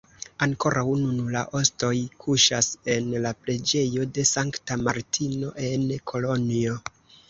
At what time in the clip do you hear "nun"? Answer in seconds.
1.01-1.19